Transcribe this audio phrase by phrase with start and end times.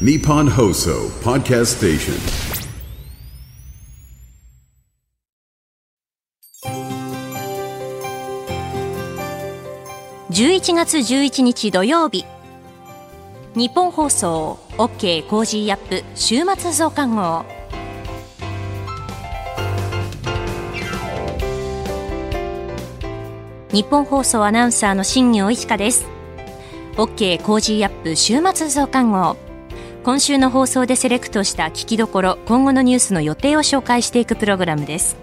[0.00, 2.14] Nippon Hoso Podcast Station.
[10.32, 12.24] 11月11日土曜日
[13.54, 17.44] 日本放送 OK コージーアップ週末増刊号
[23.70, 26.04] 日本放送アナウンサーの新業一華です
[26.96, 29.43] OK Cozy up週末増刊号
[30.04, 35.16] 今週の放送でセレクトした聞きどころ今後のニュースの予定を紹介していくプログラムです。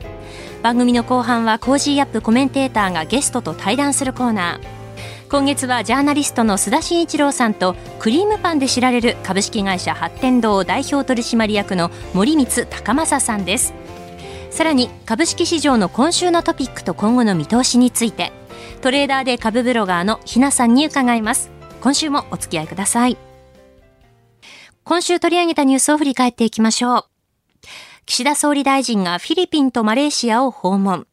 [0.64, 5.30] 番組の後半は Cozy upコメンテーターがゲストと対談するコーナー。
[5.30, 13.76] 今月はジャーナリストの須田慎一郎さんとクリームパンで知られる株式会社八天堂代表取締役の森光孝雅さんです。
[14.50, 18.34] さらに株式市場の今週のトピックと今後の見通しについて
[18.82, 21.52] トレーダーで株ブロガーのひなさんに伺います。
[21.82, 23.31] 今週もお付き合いください。
[24.84, 27.06] 今週取り上げたニュースを振り返っていきましょう
[28.06, 31.08] 岸田総理大臣がフィリピンとマレーシアを訪問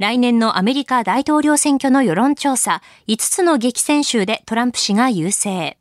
[0.00, 5.76] 来年のアメリカ大統領選挙の世論調査、5つの激戦州でトランプ氏が優勢。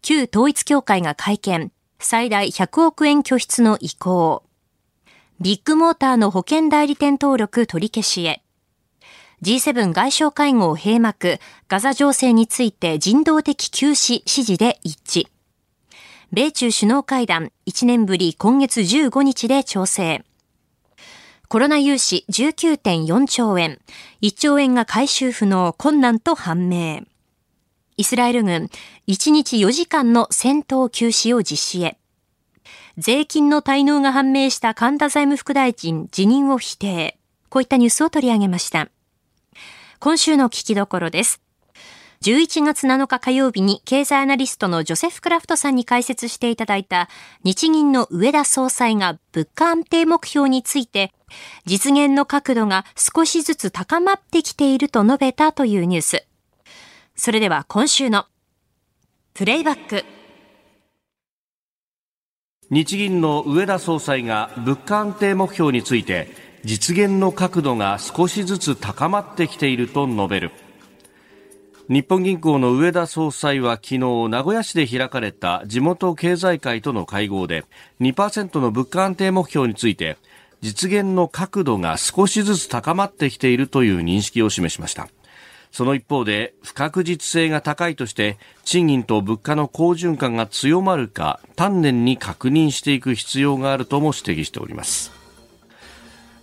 [0.00, 4.44] 旧統一協会が会見、最大100億円拠出の意向。
[5.40, 8.44] ビッグモーターの保険代理店登録取り消しへ。
[9.42, 15.35] G7 外相会合閉幕、ガザ情勢について人道的休止指示で一致。
[16.32, 20.24] 米中首脳会談、1年ぶり今月15日で調整。
[21.48, 23.78] コロナ融資19.4兆円、
[24.22, 27.02] 1兆円が回収不能、困難と判明。
[27.96, 28.68] イスラエル軍、
[29.06, 31.96] 1日4時間の戦闘休止を実施へ。
[32.98, 37.18] 税金の滞納が判明した神田財務副大臣辞任を否定。
[37.50, 38.88] こういったニュースを取り上げました。
[40.00, 41.45] 今週の聞きどころです。
[42.22, 47.08] 11月7日火曜日に経済アナリストのジョセフ・クラフトさんに解説していただいた
[47.44, 51.12] 日銀の上田総裁が物価安定目標について
[51.66, 56.26] 実現の角度が少しずつ高まってきていると述べたというニュース。
[57.14, 58.26] それでは今週の
[59.34, 60.04] プレイバック。
[62.70, 66.28] 日銀の上田総裁が物価安定目標について
[66.64, 70.65] 実現の角度が少しずつ高まってきていると述べる。
[71.88, 73.98] 日本銀行の上田総裁は昨日
[74.28, 77.64] 名古屋市で開かれた地元経済界との会合で
[78.00, 80.16] 2%の物価安定目標について
[80.62, 85.08] 実現の角度が少しずつ高まってきているという認識を示しました。
[85.70, 95.25] その一方で不確実性が高いとして賃金と物価の好循環が強まるか丹念に確認していく必要があるとも指摘しております。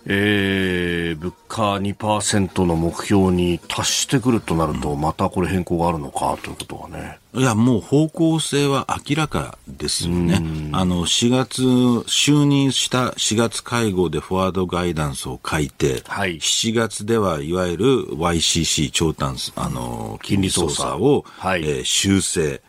[0.06, 7.18] えー、物価2%の目標に達してくるとなると、またこれ変更があるのかということはね。
[7.32, 10.40] いや、もう方向性は明らかですよね。
[10.72, 22.60] あの、4月、就任した4月会合でフォワードガイダンスを書いて、はい、7月ではいわゆる YCC 長短、あの、金利操作を、はい、えー、修正。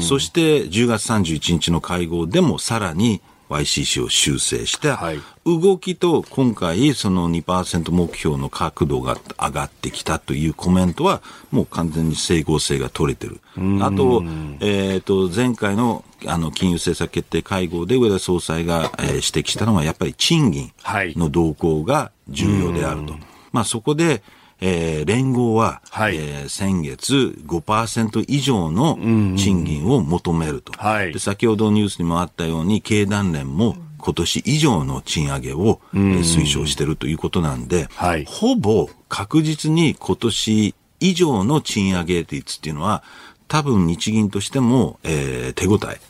[0.00, 13.40] そして10月31日の会合でもさらに YCC を修正して、はい、動きと今回その2%目標の角度が上がってきたというコメントはもう完全に整合性が取れてる。
[13.80, 14.22] あと、
[14.60, 20.72] えっ、ー、と、前回のあの金融政策決定会合で上田総裁が、えー、指摘したのはやっぱり賃金
[21.16, 23.14] の動向が重要であると。
[23.52, 24.22] まあそこで、
[24.60, 28.96] えー、連合は、はい、えー、先月5%以上の
[29.36, 43.02] 賃金を求めると、はい、で先ほどニュースにもあったように経団連も今年以上の賃上げを、えー、推奨しているということなんで、はい、ほぼ確実に今年以上の賃上げ率っていうのは
[43.48, 46.00] 多分日銀としても、えー、手応え、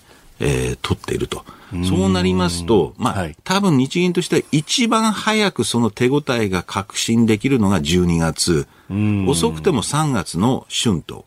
[0.40, 1.44] えー、取っていると。
[1.88, 8.66] そうなりますと、まあ、はい、多分日銀としては一番早くその手応えが確信できるのが12月、
[9.28, 11.24] 遅くても3月の春闘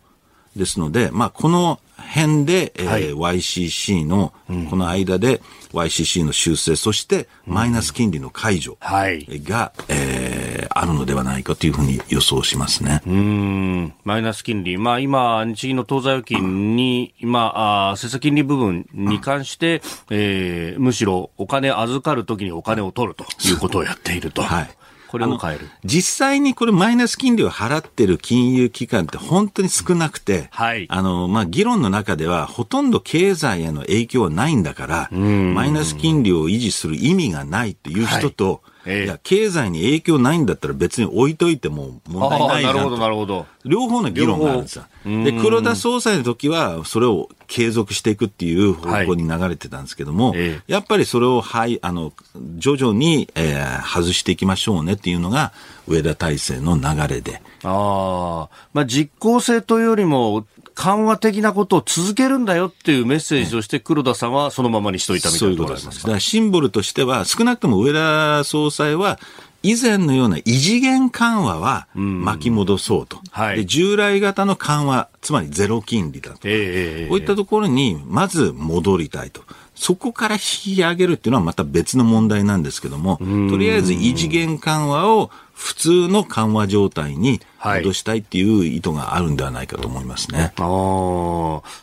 [0.56, 4.34] ですので、まあ、この辺で、えーはい、YCC の、
[4.70, 5.42] この間で
[5.74, 10.39] YCC の修正、そしてマイナス金利の解除が、はい、えー、
[10.82, 13.02] あるのではないかというふうに予想しますね。
[13.06, 13.94] うん。
[14.04, 24.42] マイナス金利、まあ、今、日銀の当座預金に、今、あ政策金利部分に関して、えー、むしろお金預かるときにお金を取るということをやっていると。
[24.42, 24.70] はい。
[25.10, 25.68] これを変える。
[25.84, 38.54] 実際にこれマイナス金利を払ってる金融機関って本当に少なくて、はい、あの、まあ、議論の中ではほとんど経済への影響はないんだから、マイナス金利を維持する意味がないっていう人と、はい。
[38.54, 43.46] ええ、いや、経済に影響ないんだったら別に置いといても問題ないじゃんなるほど、なるほど。
[43.66, 44.86] 両方の議論があるんですよ。
[45.06, 52.14] で、黒田総裁の時は、それを継続していくっていう方向に流れてたんですけども、はい、やっぱりそれを、はい、あの、
[52.58, 55.54] 徐々に、えー、外していきましょうねっていうのが、
[55.88, 57.42] 上田体制の流れで。
[57.64, 60.46] ああ、まあ、実効性というよりも、
[60.76, 65.96] 緩和的なことを続けるんだよっていうメッセージとして黒田さんはそのままにしといたみたいなところですか？
[65.96, 69.20] だからシンボルとしては、少なくとも上田総裁は、
[69.62, 79.44] 以前のような異次元緩和は巻き戻そうと、うんはい、で従来型の緩和、つまりゼロ金利だと、えー、こういったところにまず戻りたいと。
[79.80, 83.16] そこから引き上げるっていうのはまた別の問題なんですけども、
[83.50, 90.38] とりあえず異次元緩和を普通の緩和状態に戻したいっていう意図があるんではないかと思いますね。
[90.40, 90.62] はい、あ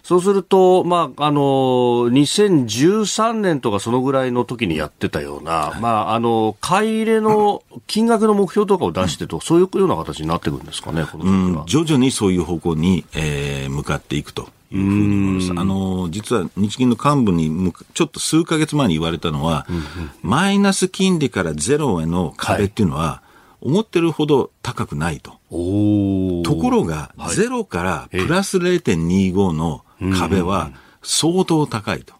[0.02, 14.50] そうすると、まあ、あの、2013年とかそのぐらいの時にやってたような、はい、まあ、あの、買い入れの金額の目標とかを出してと、うん、そういうような形になってくるんですかね、うん、徐々にそういう方向に、えー、向かっていくと。
[14.72, 15.60] いうふうに思います。
[15.60, 19.76] あの、実は日銀の幹部にちょっと数か月前に言われたのは、うん。
[19.76, 19.82] うん、
[20.22, 23.26] マイナス金利からゼロへの壁っていうのは、はい。
[23.68, 25.32] 思ってるほど高くないと。
[25.50, 29.84] ところが、はい、ゼロからプラス0.25の
[30.18, 30.70] 壁は
[31.02, 32.14] 相当高いと。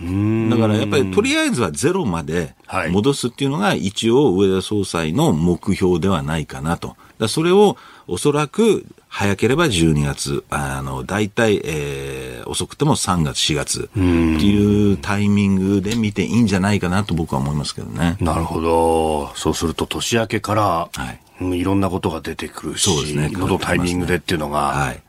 [0.00, 2.54] だからやっぱりとりあえずはゼロまで
[2.90, 6.96] 戻すっていうのが一応上田総裁の目標ではないかなと。
[7.28, 7.76] それを
[8.06, 18.16] おそらく早ければ12月、あの、大体、えー、遅くても3月、4月っていうタイミングで見ていいんじゃないかなと僕は思いますけどね。
[18.20, 19.32] なるほど。
[19.34, 21.20] そうすると年明けから、はい、
[21.58, 23.28] いろんなことが出てくるし、そうですね。
[23.30, 24.60] のタイミングでっていうのが。
[24.60, 25.02] はい。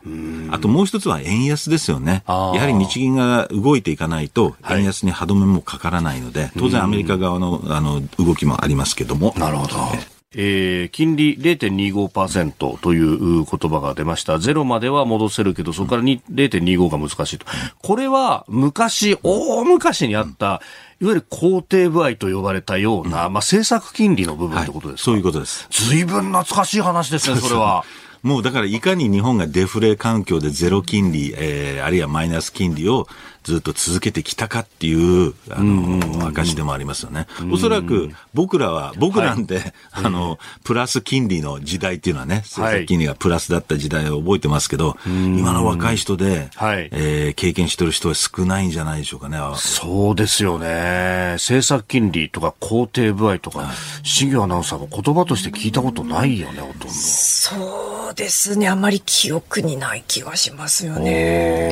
[0.51, 2.23] あともう一つは円安ですよね。
[2.27, 9.33] やはり日銀が動いていかないと、円安に歯止めもかからないので、当然アメリカ側のあの動きもありますけども。
[9.37, 9.75] なるほど。
[10.35, 14.39] えー、金利0.25%という言葉が出ました。
[14.39, 17.45] ゼロまでは戻せるけど、そこから0.25が難しいと。
[17.81, 20.61] これは昔、大昔にあった、
[21.01, 25.67] いわゆる肯定部合と呼ばれたような、まあ政策金利の部分ってことですか、はい、そういうことです。
[25.69, 27.83] 随分懐かしい話ですね、それは。
[28.23, 33.07] もうだからいかに日本がデフレ環境でゼロ金利、えー、あるいはマイナス金利を
[33.43, 37.27] ずっと続けてきたかっていう、あの、証でもありますよね。
[37.51, 39.55] おそらく僕らは、僕なんて、
[39.91, 49.37] はい、あの、プラス金利の時代っていうのはね、政策金利がプラスだった時代を覚えてますけど、今の若い人で、はい、えー、経験してる人は少ないんじゃないでしょうかね。
[49.57, 51.33] そうですよね。
[51.33, 53.71] 政策金利とか肯定部合とか、
[54.03, 56.89] 新業アナウンサーも言葉として聞いたことないよね、ほとんど。
[56.89, 58.67] そうですね。
[58.67, 61.71] あまり記憶にない気がしますよね。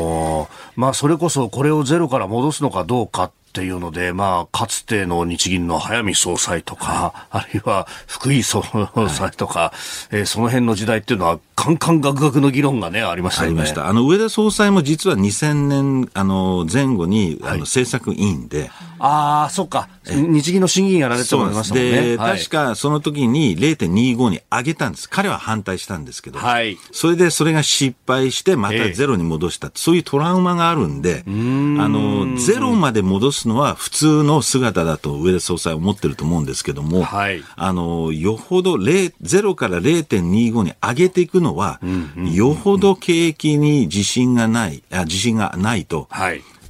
[0.76, 8.64] まあ、それこそこれをゼロから戻すのかどうかっていうので、まあ、かつての日銀の早見総裁とか、あるいは福井総
[9.10, 9.74] 裁とか、は
[10.14, 13.88] い、えー、その辺の時代っていうのは、カンカンガクガクの議論がね、ありました、ね、ありました。
[13.88, 18.72] あの、上田総裁も実は2000年、あの、前後に、あの、政策委員で。
[19.00, 19.90] ああ、そっか。
[20.06, 21.92] 日銀の審議員やられてもましたもんね。
[21.92, 25.10] で、はい、確かその時に0.25に上げたんです。
[25.10, 26.40] 彼は反対したんですけど。
[26.40, 26.78] はい。
[26.92, 46.08] それでそれが失敗して、またゼロに戻した、えー、そういうトラウマがあるんで、んあの、ゼロまで戻すすのは普通の姿だと上田総裁は思ってると思うんですけども、はい、あの、よほど0から0.25に上げていくのは、うんうんうん、よほど景気に自信がない、あ自信がないと、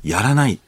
[0.04, 0.60] やらない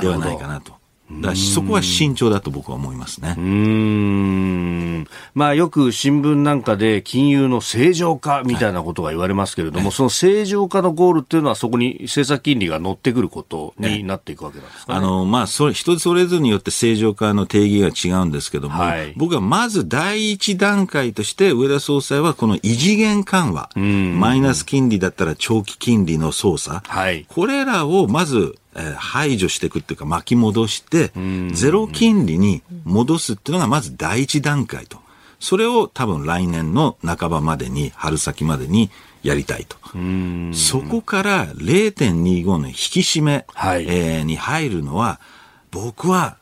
[0.00, 0.79] ではないかなと。
[1.20, 3.34] だそこは慎重だと僕は思いますね。
[3.36, 5.06] うん。
[5.34, 31.10] まあよく新聞なんかで金融の正常化みたいなことが言われますけれども、はい、その正常化のゴールっていうのはそこに政策金利が乗ってくることになっていくわけなんですか、ね、あの、まあそれ、人それぞれによって正常化の定義が違うんですけども、はい、僕はまず第一段階として上田総裁はこの異次元緩和、マイナス金利だったら長期金利の操作、はい、これらをまずえ排除していくっていうか巻き戻して、
[31.52, 34.98] ゼロ金利に戻すっていうのがまず第一段階と。
[35.40, 38.90] それを多分来年の半ばまでに、春先までに
[39.22, 39.76] やりたいと。
[40.52, 45.18] そこから0.25の引き締め、はい、えー、に入るのは、
[45.70, 46.36] 僕は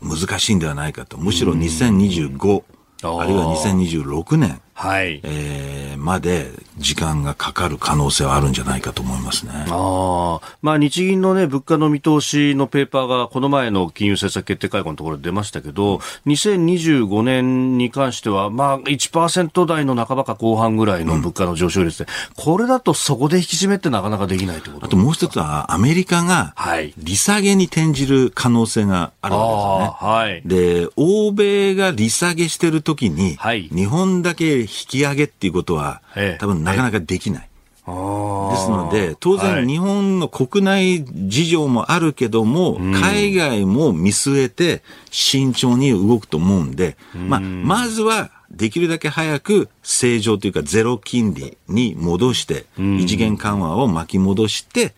[0.00, 1.16] 難しいんではないかと。
[1.16, 2.62] むしろ2025、
[3.02, 9.52] あるいは2026年、はい、えー、まで時間がかかる可能性はあるんじゃないかと思いますね。
[9.68, 24.86] あまあ、日銀の、ね、物価の見通しのペーパーがこの前の金融政策決定会合のところで出ましたけど、2025年に関しては、まあ、1%台の半ばか後半ぐらいの物価の上昇率で、うん、これだとそこで引き締めってなかなかできないということ？
[24.86, 26.54] あともう一つは、アメリカが
[26.98, 30.58] 利下げに転じる可能性があるわけですね。
[30.64, 36.02] はい、で、欧米が利下げしてるときに、はい、日本だけ引き上げっていうことは、
[36.38, 37.48] 多分なかなかできない。
[37.84, 54.94] ですので、当然日本の国内事情もあるけども、海外も見据えて慎重に動くと思うんで、まあ、まずはできるだけ早く正常というかゼロ金利に戻して、異次元緩和を巻き戻して、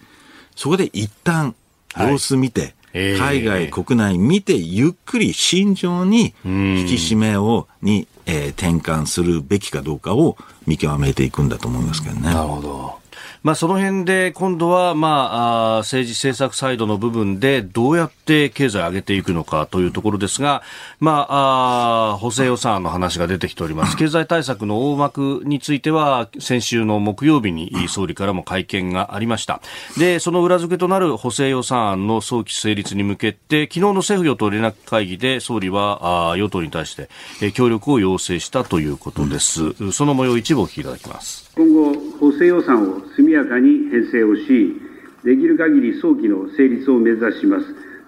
[0.55, 1.55] そこで一旦
[1.97, 10.37] 様子見て、海外、国内見て、ゆっくり慎重に引き締めを、に、えー、転換するべきかどうかを
[10.67, 12.23] 見極めていくんだと思いますけどね。
[12.23, 13.04] なるほど。
[13.45, 20.63] まあ、その辺で今度は、まあ、政治政策サイドの部分でどうやって経済を上げていくのかというところですが、
[20.99, 23.97] まあ、あ補正予算の話が出てきております。
[23.99, 29.61] 経済対策の大幕については、先週の木曜日に総理からも会見がありました。
[29.99, 37.11] で、その裏付けとなる補正予算案の早期成立に向けて、昨日の政府与党連絡会議で総理はあ与党に対して、
[37.43, 39.93] え協力を要請したということです。
[39.93, 41.51] その模様一部お聞きいただきます。
[41.57, 42.04] 今後、補
[42.39, 44.81] 正予算を速やかに編成をし、
[45.25, 47.67] できる限り早期の成立を目指します。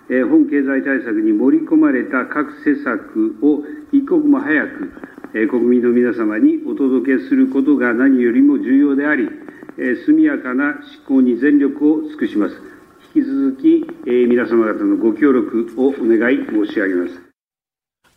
[0.09, 4.93] え本経済対策に盛り込まれた各施策を一刻も早く、
[5.35, 9.29] え国民の皆様にお届けすることが何よりも重要であり、
[9.79, 12.55] え速やかな執行に全力を尽くします。
[13.15, 17.26] 引き続き、え皆様方のご協力をお願い申し上げます。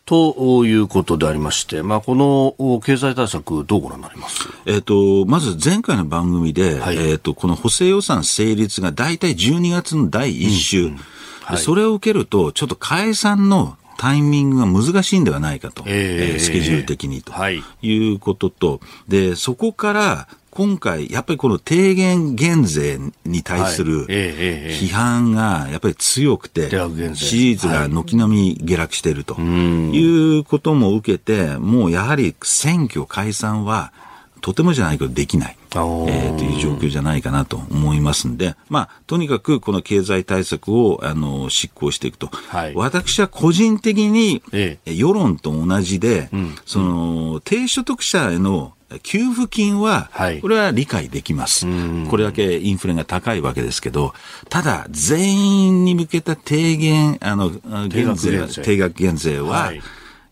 [0.09, 4.49] ということでありまして、まあ、この経済対策、どうご覧になります？
[4.65, 10.97] えっ、と、まず前回の番組で、はい、えっ、と、この補正予算成立が大体12月の第1週、うんうん。
[11.41, 20.27] はい、それを受けると、ちょっと解散のタイミングが難しいんではないかと、えー、スケジュール的にと、はい、いうことと、で、そこから
[20.59, 26.69] 今回、やっぱりこの低減減税に対する批判がやっぱり強くて、
[27.15, 30.39] 支持率が軒並み下落しているとい。
[30.39, 33.93] うことも受けて、もうやはり選挙解散は
[34.41, 35.55] とてもじゃないけどできない。
[35.71, 42.27] えー、という状況じゃないかなと思いますんで、まあ、とにかくこの経済対策を、あの、執行していくと。
[42.27, 50.09] はい、私は個人的に、ええ、世論と同じで、うん、その、低所得者への給付金は、
[50.41, 52.09] これは理解できます、はい。
[52.09, 54.13] これだけインフレが高いわけですけど、
[54.49, 57.51] ただ、全員に向けた低減、あの、
[57.87, 59.71] 減税、定額減税は、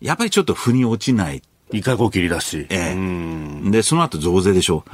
[0.01, 1.41] やっぱりちょっと腑に落ちない。
[1.71, 2.65] いかご切りだし。
[2.69, 3.69] ええ。
[3.69, 4.85] で、その後増税でしょ。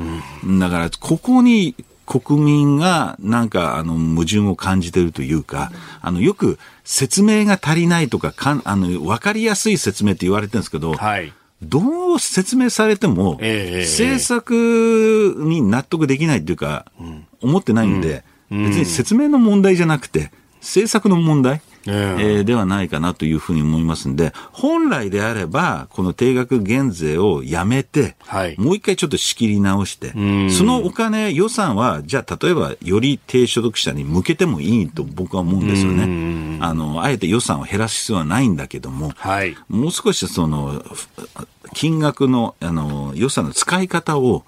[0.46, 11.32] うだから、ここに国民がなんかあの矛盾を感じているというか、あのよく説明が足りないとかかあの分かりやすい説明って言われてるんですけど、はい、
[11.64, 16.86] どう説明されても、政策に納得できないっていうか、
[17.42, 21.62] 思ってないんで、別に説明の問題じゃなくて、政策の問題。
[21.86, 30.12] えー、ではないかなというふうに思いますんで、本来であれば、この定額減税をやめて、はい、もう一回ちょっと仕切り直して、
[30.50, 36.60] そのお金、予算は、じゃあ、例えば、より低所得者に向けてもいいと僕は思うんですよね。
[36.62, 40.84] あの、あえて予算を減らす必要はないんだけども、はい、もう少しその、
[41.74, 44.44] 金額の、あの、予算の使い方を、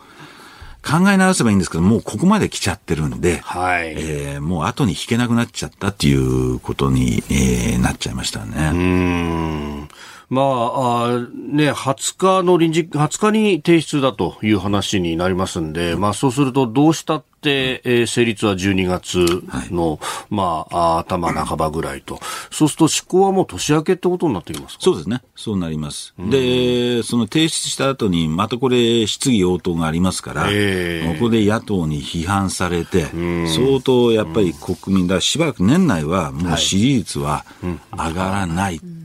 [0.85, 8.69] 考え直せばいいんですけど、もうここまで来ちゃってるんで、はい、えー、もう後に引けなくなっちゃったっていうことに、えー、なっちゃいましたね。
[8.71, 9.87] うん
[10.29, 19.23] まあ、あね、20日の臨時、20日に提出だという話になりますんで、まあそうするとどうしたって、えー、成立は12月
[19.71, 22.19] の、はい、まあ、頭半ばぐらいと。
[22.49, 24.83] そうすると執行はもう年明けってことになってきますか？
[24.83, 25.21] そうですね。
[25.35, 26.15] そうなります。
[26.17, 33.05] で、その提出した後に、またこれ質疑応答がありますから、えー、ここで野党に批判されて、
[33.47, 37.45] 相当やっぱり国民だ、しばらく年内はもう支持率は
[37.91, 38.77] 上がらない。
[38.77, 39.04] はい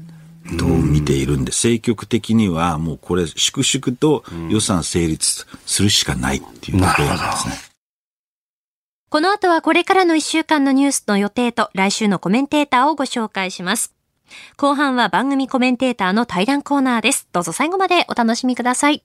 [0.58, 7.54] と見ているんで、政局的にはもうこれ、粛々と予算成立するしかないっていうところですね。
[9.10, 13.92] この後はこれからの1週間のニュースの予定と来週のコメンテーターをご紹介します。
[14.56, 17.28] 後半は番組コメンテーターの対談コーナーです。
[17.32, 19.04] どうぞ最後までお楽しみください。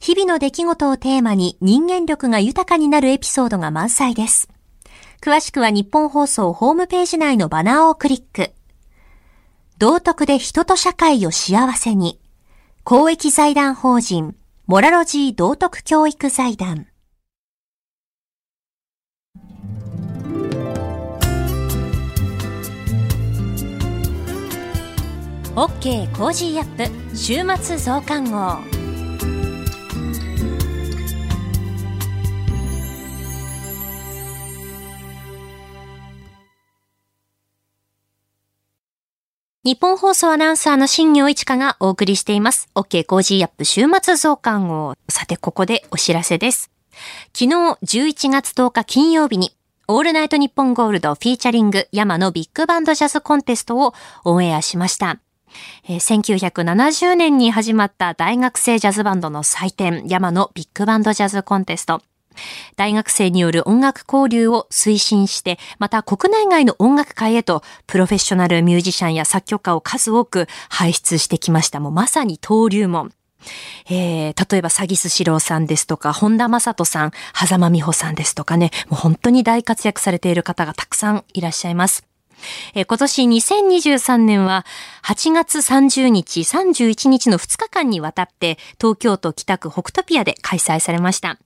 [0.00, 4.48] 日々の出来事をテーマに人間力が豊かになるエピソードが満載です。
[5.20, 8.52] 詳しくは日本放送ホームページ内のバナーをクリック。
[9.78, 12.20] 道徳で人と社会を幸せに。
[12.84, 14.34] 公益財団法人、
[14.66, 16.86] モラロジー道徳教育財団。
[25.54, 28.77] OK Cozy up週末増刊号。
[39.68, 42.70] ニッポン放送アナウンサーの新行市佳がお送りしています。
[42.74, 44.94] OK Cozy up週末増刊号。
[45.10, 46.70] さて、ここでお知らせです。
[47.34, 47.48] 昨日
[47.82, 49.54] 11月10日金曜日に、
[49.86, 53.92] オールナイトニッポン GOLD featuring 山野ビッグバンドジャズコンテストを
[54.24, 55.18] オンエアしました。
[55.86, 62.00] 1970年に始まった大学生ジャズバンドの祭典、山のビッグバンドジャズコンテスト。
[62.76, 71.80] 大学生による音楽交流を推進して、また国内外の音楽界へとプロフェッショナルミュージシャンや作曲家を数多く輩出してきました。
[71.80, 73.12] もうまさに登竜門。
[73.88, 82.04] えー、例えば、詐欺スシローさんですとか、本田正人さん、狭間美穂さんですとかね、もう本当に大活躍されている方がたくさんいらっしゃいます。
[82.74, 84.64] えー、今年2023年は
[85.04, 91.38] 8月30日、31日の2日間にわたって東京都北区北トピアで開催されました。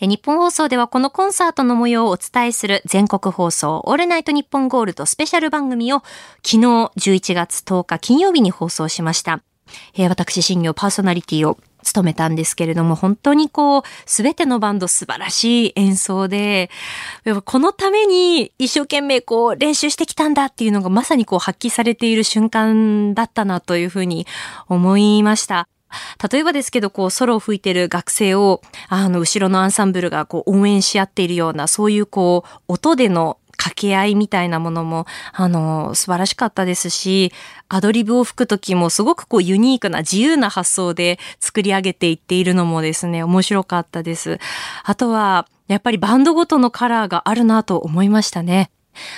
[0.00, 6.02] 日本放送ではこのコンサートの模様をお伝えする全国放送オールナイトニッポンゴールドスペシャル番組を
[6.44, 9.40] 昨日11月10日金曜日に放送しました。
[9.94, 16.70] え私、新業パーソナリティを務めたんですけれども、本当にこう、すべてのバンド素晴らしい演奏で、
[17.44, 24.26] このために一生懸命こう練習してきたんだっていうのがまさにこう発揮されている瞬間だったなというふうに
[24.68, 25.68] 思いました。
[26.30, 37.32] 例えばですけど、こう、ソロを吹いてる学生を、あの、後ろのアンサンブルがこう、応援し合っているような、そういうこう、音での掛け合いみたいなものも、あの、素晴らしかったですし、
[37.68, 44.38] アドリブを吹くときもすごくこうユニークな自由な発想で作り上げていっているのもですね、面白かったです。
[44.84, 48.70] あとは、やっぱりバンドごとのカラーがあるなと思いましたね。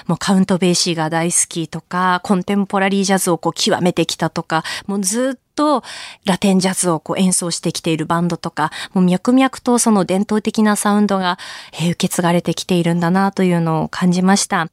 [0.07, 5.83] もうカウントベーシーが大好きとか、コンテンポラリージャズをこう極めてきたとか、もうずっと
[6.25, 11.39] ラテンジャズをこう演奏してきているバンドとか、もう脈々とその伝統的なサウンドが
[11.79, 14.69] 受け継がれてきているんだなというのを感じました。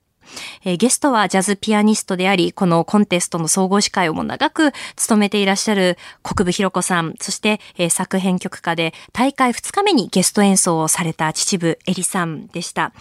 [0.64, 12.94] えー、ゲストはジャズピアニストであり、このコンテストの総合司会をも長く務めていらっしゃる国分弘子さん、そして、えー、作編曲家で大会2日目にゲスト演奏をされた秩父エリさんでした。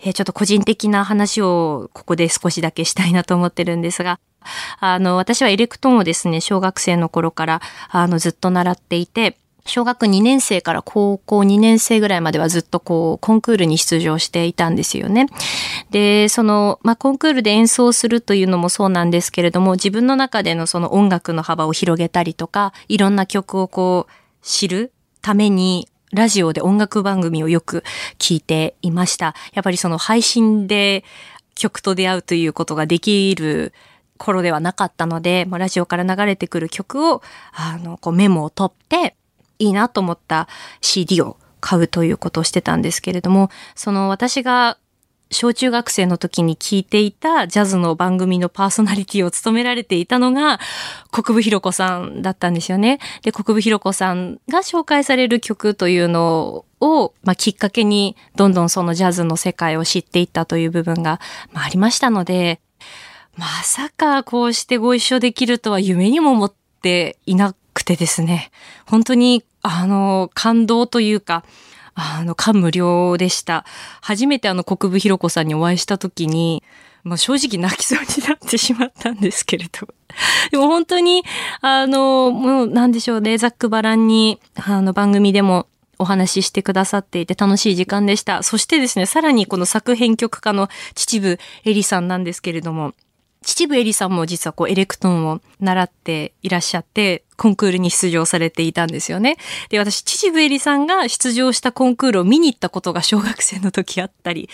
[0.00, 4.18] えー、ちょっと個人的な話をここで少しだけしたいなと思ってるんですが、
[4.80, 9.36] あの、私はエレクトーンをですね、小学生の頃から、あの、ずっと習っていて、
[9.66, 15.26] 小学2年生から高校2年生ぐらいまではずっとこう、コンクールに出場していたんですよね。
[15.90, 27.82] で、その、まあ、コンクールで演奏するというのもそうなんですけれども、自分の中でのその音楽の幅を広げたりとか、いろんな曲をこう、知るために、ラジオで音楽番組をよく
[28.18, 29.34] 聞いていました。
[29.52, 31.04] やっぱりその配信で
[31.56, 33.72] 曲と出会うということができる
[34.16, 37.22] 頃ではなかったので、ラジオから流れてくる曲を、
[37.52, 39.16] あの、こうメモを取って、
[39.58, 40.48] いいなと思った
[40.80, 44.78] CD を買うということをしてたんですけれども、その私が
[45.30, 50.60] 小中学生の時に聴いていたジャズの番組のパーソナリティを務められていたのが
[51.10, 53.00] 国分弘子さんだったんですよね。
[53.22, 61.20] で、国分弘子さんが紹介される曲というのを、まあ、きっかけにどんどんそのジャズの世界を知っていったという部分が、
[61.52, 62.60] まあ、ありましたので、
[63.36, 68.50] まさかこうしてご一緒できるとは夢にも思っていなくてですね、
[68.86, 71.44] 本当に、あの、感動というか、
[71.94, 73.64] あの、感無量でした。
[74.00, 76.62] 初めてあの、国分弘子さんにお会いした時に、
[77.04, 79.86] まあ、正直泣きそうになってしまったんですけれど。
[80.50, 81.22] でも本当に、
[81.60, 85.66] あの、もうなんでしょうね、ざっくばらんに、あの、番組でも
[85.98, 88.42] お話ししてくださっていて楽しい時間でした。
[88.42, 92.94] そしてですね、さらにこの作編曲家の秩父エリさんなんですけれども、
[93.44, 99.36] 秩父エリさんも実はこうエレクトーンを習っていらっしゃって、コンクールに出場されていたんですよね。
[99.68, 104.48] で、私、秩父エリさんが出場したコンクールを見に行ったことが小学生の時あったり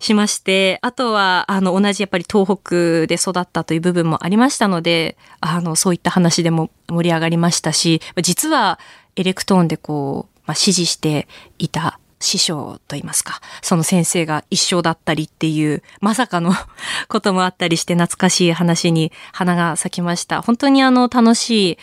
[0.00, 8.78] しまして、あとは、あの、同じやっぱり東北で育ったという部分もありましたので、あの、そういった話でも盛り上がりましたし、実は
[9.16, 16.52] エレクトーンでこう、まあ、指示していた師匠といいますか、その先生が一緒だったりっていう、まさかの
[17.08, 20.42] こともあったりして懐かしい話に花が咲きました。
[20.42, 21.78] 本当にあの楽しい、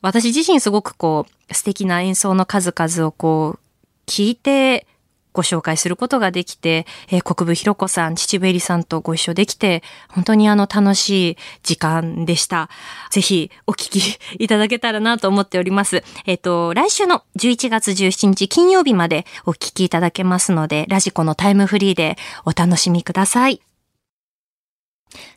[0.00, 3.60] 私自身すごくこう素敵な演奏の数々をこう
[4.06, 4.86] 聞いて
[5.34, 12.70] ご紹介することができて、えー、国分弘子さん、秩父えりさんとご一緒できて、本当にあの楽しい時間でした。
[13.10, 16.04] ぜひお聞きいただけたらなと思っております。
[16.24, 22.16] えっ、ー、と、来週の11月17日金曜日までお聞きいただけますので、ラジコのタイムフリーで
[22.46, 23.60] お楽しみください。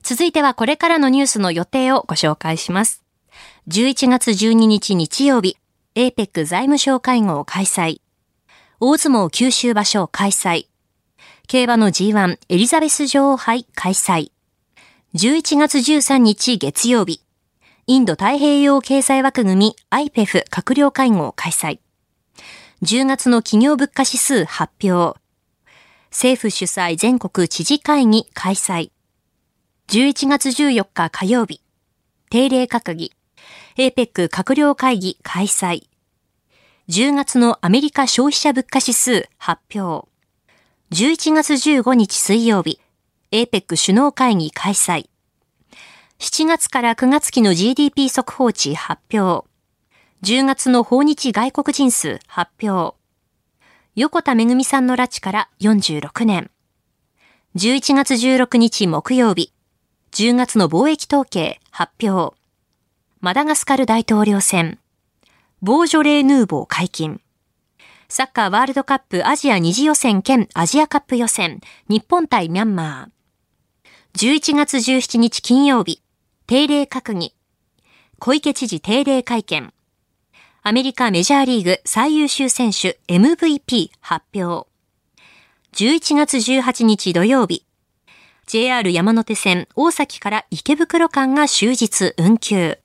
[0.04, 3.04] 続いてはこれからのニュースの予定をご紹介します。
[3.68, 5.58] 11月12日日曜日、
[5.96, 8.07] APEC 財務省会合を開催。
[8.80, 10.68] 大相撲九州場所開催。
[11.48, 14.32] 競馬の G1 エリザベス女王杯開催。
[15.16, 17.24] 11月13日月曜日。
[17.88, 21.80] インド太平洋経済枠組み IPEF 閣僚会合開催。
[22.84, 25.20] 10月の企業物価指数発表。
[26.12, 28.92] 政府主催全国知事会議開催。
[29.88, 31.62] 11月14日火曜日。
[32.30, 33.12] 定例閣議。
[33.78, 35.97] APEC 閣僚会議開催。
[36.90, 40.08] 10月のアメリカ消費者物価指数発表。
[40.92, 42.80] 11月15日水曜日、
[43.34, 45.10] APEC 首脳会議開催。
[46.20, 49.46] 7月から9月期の GDP 速報値発表。
[50.24, 52.96] 10月の訪日外国人数発表。
[53.96, 56.50] 横田めぐみさんの拉致から46年。
[57.58, 59.52] 11月16日木曜日、
[60.14, 62.38] 10月の貿易統計発表。
[63.20, 64.80] マダガスカル大統領選。
[65.64, 67.20] ボージョレーヌーボー解禁。
[68.10, 74.20] サッカーワールドカップアジア二次予選兼アジアカップ予選、日本対ミャンマー。
[74.20, 76.04] 11月17日金曜日、
[76.46, 77.34] 定例閣議。
[78.20, 79.74] 小池知事定例会見。
[80.62, 84.70] アメリカメジャーリーグ最優秀選手 MVP 発表。
[85.74, 87.66] 11月18日土曜日、
[88.46, 92.78] JR 山手線大崎から池袋間が終日運休。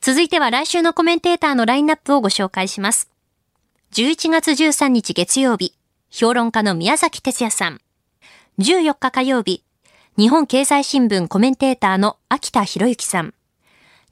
[0.00, 3.10] 続いては来週のコメンテーターのラインナップをご紹介します。
[3.92, 5.74] 11月13日月曜日、
[6.10, 7.80] 評論家の宮崎哲也さん。
[8.58, 9.62] 14日火曜日、
[10.18, 13.34] 日本経済新聞コメンテーターの秋田博之さん。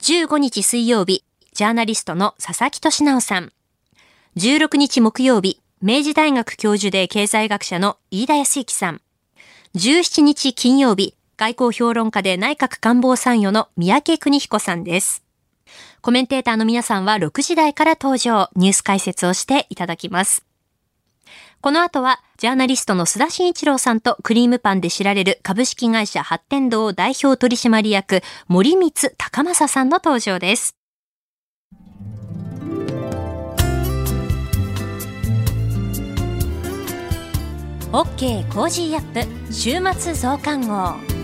[0.00, 3.52] 15日水曜日、ジャーナリストの佐々木俊直さん。
[4.36, 9.00] 16日木曜日、明治大学教授で経済学者の飯田康之さん。
[9.76, 15.23] 17日金曜日、外交評論家で内閣官房参与の三宅邦彦さんです。
[16.04, 20.44] コメンテーターの皆さんは6時台から登場、ニュース解説をしていただきます。
[21.62, 30.76] この後は、ジャーナリストの須田慎一郎さんとクリームパンで知られる株式会社発展堂代表取締役森光高正さんの登場です。
[37.92, 41.23] OK Cozy up 週末増刊号。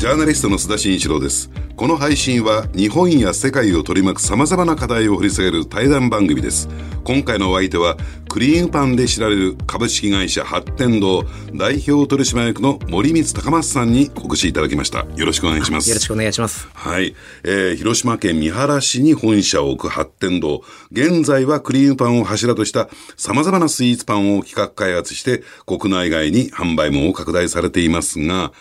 [0.00, 1.50] ジャーナリストの須田慎一郎です。
[1.76, 6.70] この配信は日本や世界を取り巻く様々な課題を掘り下げる対談番組です。
[7.04, 7.98] 今回のお相手は、
[8.30, 15.04] クリームパンで知られる株式会社発展堂代表取締役の森光高松さんにお越しいただきました。
[15.16, 15.90] よろしくお願いします。
[15.90, 16.66] よろしくお願いします。
[16.72, 17.14] はい。
[17.44, 20.62] えー、広島県三原市に本社を置く発展堂。
[20.92, 28.52] 現在はクリームパンを柱とした様々なスイーツパンを企画開発して国内外に販売網を拡大されていますが、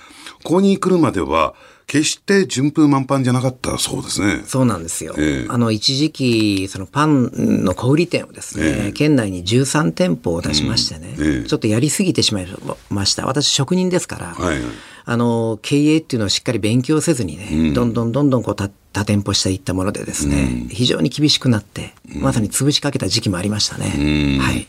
[0.43, 1.53] ここに来るまでは、
[1.89, 4.43] 決して順風満帆じゃなかったそうですね。
[4.45, 5.15] そうなんですよ。
[5.17, 12.47] えー、あの、一時期、そのパンの小売店をですね、えー、県内に13店舗を出しましてね、うんえー、ちょっとやりすぎてしまい
[12.91, 13.25] ました。
[13.25, 14.57] 私、職人ですから、はい、
[15.05, 18.69] あの、経営っていうのをしっかり勉強せずにね、うん、どんどんどんどんこう多
[19.03, 24.39] 店舗していったものでですね、うん、非常に厳しくなって、まさに潰しかけた時期もありましたね。
[24.39, 24.67] はい。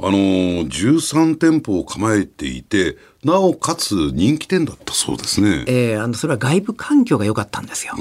[0.00, 5.64] あの13店舗を構えていて、なおかつ人気店だったそうですね。
[5.66, 7.94] ええー、あの、それは外部環境が良かったんですよ。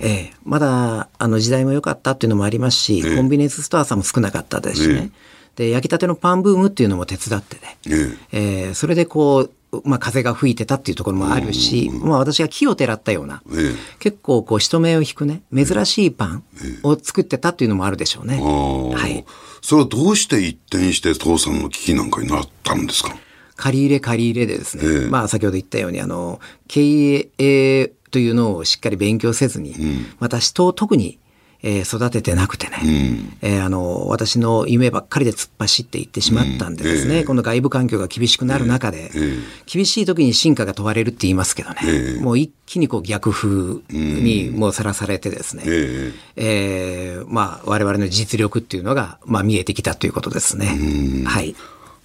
[0.00, 5.10] ええー、まだ、あの、時代も良かったっていうのもありますし、えー、コンビニエンスストアさんも少なかったですしね。
[5.56, 7.78] で、焼きたてのパンブームっていうのも手伝ってね。
[7.86, 9.50] ええー、それでこう、
[9.84, 16.44] まあ、風が吹いてたっていうところもあるし、まあ、私が木をてらったような、ええ、結構こう人目を引くね珍しいパン
[16.82, 18.40] を作ってたっていうのもあるでしょうね。
[18.40, 19.26] はい、
[19.60, 23.14] それはどうして一転して父さんの危機なんかになったんですか？
[23.56, 31.18] 借り入れ借り入れでですね、え、まあ先ほど言ったようにあの経営というのをしっかり勉強せずに、うん、また人を特に
[31.62, 37.20] えー、育ててなくてね、うん、えー、あの私の夢ばっかりで突っ走っていってしまったんでですね、うんえ。
[37.22, 47.16] ー、この外部環境が厳しくなる中で、えー、厳しい時に進化が問われるって言いますけどね、えー、もう一気にこう逆風にもうさらされてですね、ええ。
[47.18, 51.24] ー、まあ我々の実力っていうのが、まあ、見えてきたということですね。
[51.26, 51.56] はい。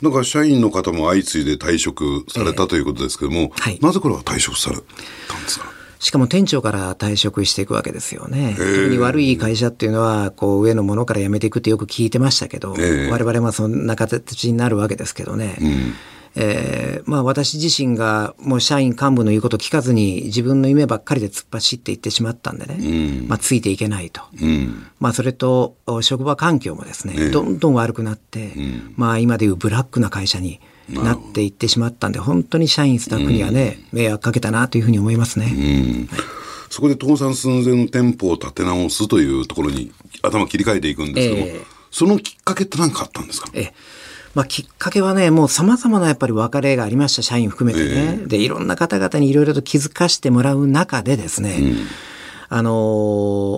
[0.01, 5.82] なんか社員の方も相次いで退職されたということですけども、はい、なぜこれは退職されたんですか？
[6.03, 8.55] しかも店長から退職していくわけですよね。
[8.57, 15.55] 特に悪い会社っていうのは、こう上のものから辞めていくってよく聞いてましたけど、我々はそんな形になるわけですけどね。
[15.61, 15.93] うん。
[16.35, 24.23] えー、まあ私自身がもう社員幹部の言うこと聞かずに自分の夢ばっかりで突っ走っていってしまったんでね、うん、まあついていけないと。
[24.41, 36.07] うん、まあそれと職場環境もですね、どんどん悪くなって、うん、まあ今でいうブラックな会社になっていってしまったんで、本当に社員スタッフにはね、迷惑かけたなというふうに思いますね。
[36.69, 39.91] そこで倒産寸前の店舗を立て直すというところに
[40.23, 43.71] 頭切り替えていくんですけども、えー、そのきっかけって何かあったんですか、えー
[44.33, 48.19] まあ、きっかけはね、もう様々なやっぱり別れがありました、社員含めてね。
[48.21, 51.87] えー、で、いろんな方々にいろいろと気づかしてもらう中でですね、うん、
[52.53, 52.71] あの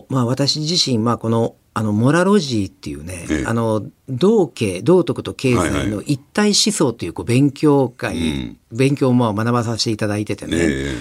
[0.10, 10.96] ー、まあ私自身、まあこのあの、モラロジーっていうね、ええ、あの、道経、道徳と経済の一体思想というこう勉強会、はいはい、勉強も学ばさせていただいててね、え、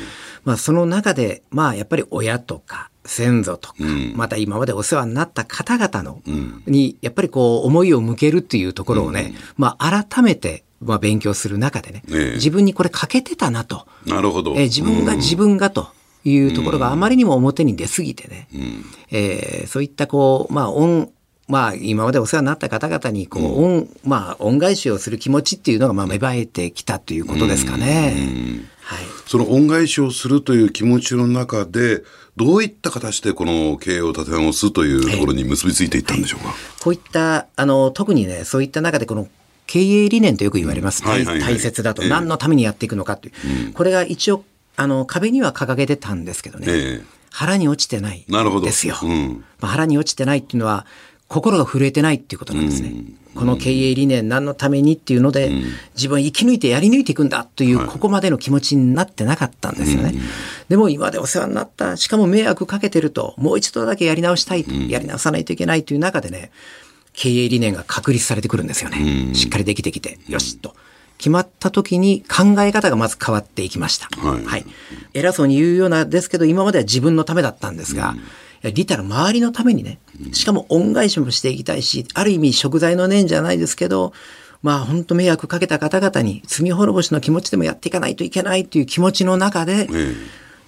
[0.45, 12.03] まあその中で、まあやっぱり親とか先祖とか、うん、また今までお世話になった方々の、うん、に、やっぱりこう思いを向けるっていうところをね、うん、まあ改めて、まあ勉強する中でね、
[12.35, 13.87] 自分にこれ欠けてたなと。
[14.07, 14.55] なるほど。
[14.57, 15.87] え自分が自分がと。
[16.25, 21.11] いうところがあまりにも表に出すぎてね、うん、えー、そういったこう、まあ、恩、
[21.47, 28.65] まあ、今までお世話になった方々に、こう、恩、まあ、恩返しをする気持ちっていうのが、まあ、芽生えてきたということですかね。
[28.81, 29.05] はい。
[29.27, 32.03] その恩返しをするという気持ちの中で、
[32.37, 36.49] どういった形でこの経営を立て直すというところに結びついていったんでしょうか？
[36.49, 39.29] はい、こういった、あの、特にね、そういった中でこの
[39.67, 41.05] 経営理念とよく言われます。
[41.05, 43.67] はいはいはい、大切だと、何のためにやっていくのかという。
[43.67, 44.45] うん、これが一応
[44.77, 46.67] あの、壁には掲げてたんですけどね。
[46.69, 48.97] えー、腹に落ちてないですよ。
[49.03, 50.87] うん、まあ、腹に落ちてないっていうのは、
[51.29, 52.91] 心が震えてないっていうことなんですね。
[52.91, 60.15] うん、この経営理念何のためにっていうので、うん、自分は生き抜いてやり抜いていくんだという、ここまでの気持ちになってなかったんですよね。
[60.69, 66.51] でも今までお世話になった、しかも迷惑かけてると、もう一度だけやり直したいと、やり直さないといけないという中でね、
[67.15, 69.35] 経営理念が確立されてくるんですよね。
[69.35, 70.75] しっかりできてきて、よしと。
[71.25, 74.09] 決まった時に考え方がまず変わっていきました。
[74.21, 74.45] はい。
[74.45, 74.67] はい、
[75.15, 78.21] 偉そうに言うようなですけど、今までは自分のためだったんですが、うん
[78.73, 79.99] リタの周りのためにね、
[80.33, 84.15] しかも恩返しもしていきたいし、ある意味食材の念じゃないですけど、
[84.63, 89.87] まあ本当迷惑かけた方々に罪滅ぼしの気持ちでもやっていかないといけないという気持ちの中で、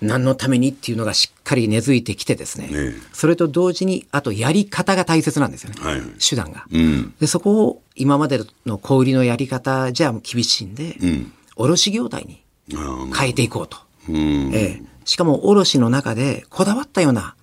[0.02, 10.74] 何のためにっていうのがしっかり根付いてきてですね、ねそれと同時にあとやり方が大切なんですよね、はい、手段が、うん、でそこを今までの小売りのやり方じゃ厳しいん。
[10.74, 12.42] で、うん、卸業態に
[13.16, 13.78] 変えていこうと、
[14.08, 17.34] うん、ええ、しかも卸の中でこだわったような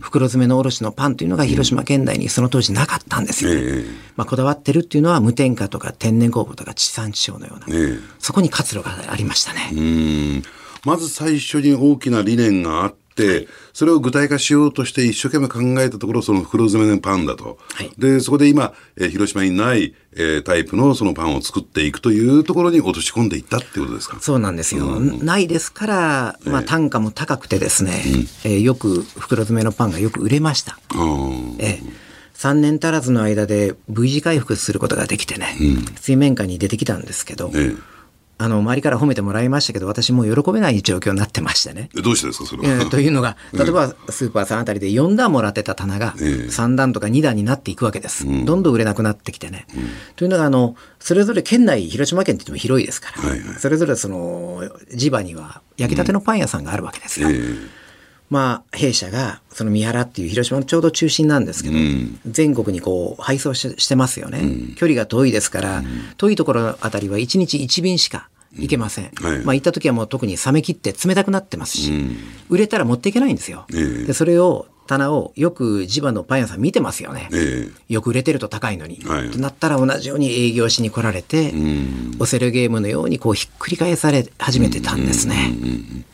[0.00, 3.60] 袋詰めの卸のパンというのが広島県内にその当時なかったんですよね。
[3.62, 3.84] え
[4.16, 9.70] まあ、こだわってるっていうのは無添加とか天然酵母とか地産地消のような、えそこに活路がありましたね。
[10.84, 17.58] まず最初に大きな理念があって、それを具体化しようとして一生懸命考えたところ、その袋詰めのパンだと。
[17.74, 24.18] はい、で、そこで今、えー、広島にない、えー、タイプのそのパンを作っていくというところに落とし込んでいったっていうことですか？
[24.20, 24.86] そうなんですよ。
[24.86, 30.78] うん、ないですから、まあ、単価も高くてですね、えー、えー、よく袋詰めのパンがよく売れました。
[31.58, 32.04] えー
[32.36, 37.93] 3年足らずの間で V 字回復することができてね、うん、水面下に出てきたんですけど、ええ
[38.36, 41.88] あの、周りから褒めてもらいましたけど、私も喜べない状況になってましてね。
[41.94, 42.74] どうしてですか、それは？
[42.74, 48.24] えー、というのが、 例えばスーパーさんあたりで4段もらってた棚が3段とか2段になっていくわけです。
[48.24, 49.66] どんどん売れなくなってきてね。
[49.74, 49.82] うん、
[50.16, 54.62] というのが、あの、それぞれ県内、広島県って言っても広いですから、はいはい、それぞれその、
[54.94, 57.28] 地場には焼きたてのパン屋さんがあるわけですよ。
[57.28, 57.83] うんえー
[58.34, 71.92] まあ、弊社がその三原っていう広島のちょうど中心なんですけど、うん、全国にこう配送ししてますよね、うん、距離が遠いですから、うん、遠いところあたりは1日1便しか行けません、はい、まあ行った時はもう特に冷め切って冷たくなってますし、
[72.48, 81.52] 売れたら持っていけないんですよ、でそれを棚をよく地場のパン屋さん見てますよね、えよく売れてると高いのに、はい、となったら同じように営業しに来られて、
[82.20, 85.52] オセルゲームのようにこうひっくり返され始めてたんですね。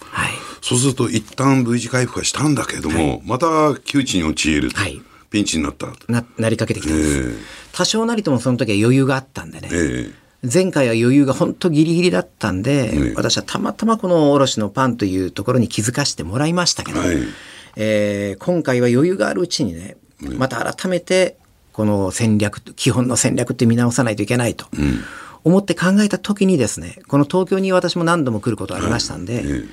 [0.01, 7.39] はいそうすると一旦 V 字回復はしたんだけれども、はい、また窮地に陥る、はい、ピンチになったななりかけてきたんです、えー、
[7.73, 17.17] 多少なりともその時は余裕があったんでね、えー、前回は余裕が本当ギリギリだったんで、えー、私はたまたまこの卸のパンというところに気づかせてもらいましたけど、はい、
[17.77, 19.97] えー、今回は余裕があるうちにね
[20.37, 21.37] また改めて
[21.73, 24.67] この戦略基本の戦略って見直さないといけないと。
[25.43, 29.65] 思って考えた時にですねこの東京に私も何度も来ることありましたんで、はいえ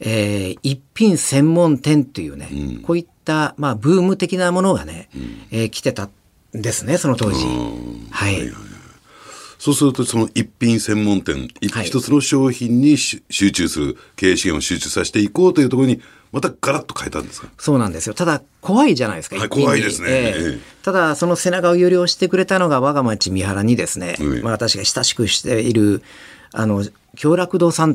[0.00, 6.10] ー、一品専門店というね、うん、こういった、まあ、ブーム的なものがね、うん、えー、来てたん
[6.52, 7.44] ですね、その当時。
[8.10, 8.50] はい。
[9.58, 17.48] そうすると、その一品専門店、はい、一つの商品に集中する、経営資源を集中させていこうというところに、またガラッと変えたんですか？
[17.58, 18.14] そうなんですよ。
[18.14, 19.36] ただ、怖いじゃないですか。
[19.36, 26.02] はい、怖いですね、えー、ただ、その背中をより押してくれたのが我が町三原にですね、まあ、私が親しくしている、
[26.52, 26.84] あの、
[27.16, 27.94] 京楽堂さんっ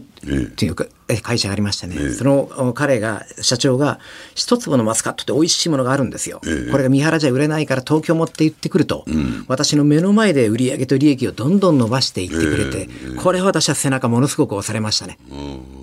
[0.56, 0.86] ていうか、
[1.22, 4.00] 会社がありましてね、えその彼が社長が
[4.36, 15.18] 一粒のマスカットって美味しいものがあるんですよ、え、これが三原じゃ売れないから東京持って行ってくると、うん、私の目の前で売り上げと利益をどんどん伸ばしていってくれて、これ私は背中ものすごく押されましたね、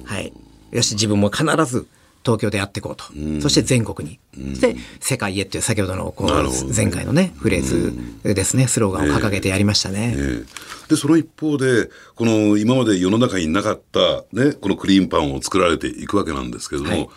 [0.05, 0.33] はい。
[0.73, 1.87] よし自分も必ず
[2.25, 10.15] 東京でやっていこうと、うん、そして全国に、うん、そして世界へっていう先ほどのこう前回のねフレーズですね、スローガンを掲げてやりましたね。
[10.17, 10.47] えー、
[10.89, 17.09] でその一方でこの今まで世の中になかった、ね、このクリーンパンを作られていくわけなんですけども、はい、